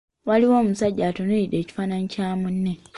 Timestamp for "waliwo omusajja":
0.27-1.03